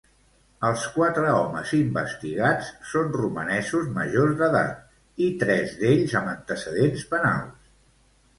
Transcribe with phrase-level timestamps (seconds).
[0.67, 4.73] Els quatre homes investigats són romanesos majors d'edat,
[5.27, 7.71] i tres d'ells amb antecedents penals.